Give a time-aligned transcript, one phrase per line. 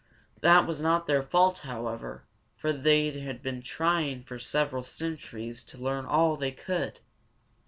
[0.39, 5.77] That was not their fault, however, for they had been trying for several centuries to
[5.77, 7.01] learn all they could.